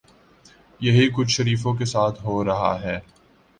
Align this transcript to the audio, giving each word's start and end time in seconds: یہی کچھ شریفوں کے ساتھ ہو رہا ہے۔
یہی 0.79 1.09
کچھ 1.15 1.29
شریفوں 1.29 1.73
کے 1.73 1.85
ساتھ 1.85 2.21
ہو 2.23 2.43
رہا 2.45 2.77
ہے۔ 2.81 2.99